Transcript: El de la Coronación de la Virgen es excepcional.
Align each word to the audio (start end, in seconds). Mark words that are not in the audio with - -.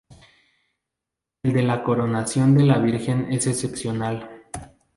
El 1.43 1.53
de 1.53 1.61
la 1.61 1.83
Coronación 1.83 2.55
de 2.57 2.63
la 2.63 2.79
Virgen 2.79 3.31
es 3.31 3.45
excepcional. 3.45 4.45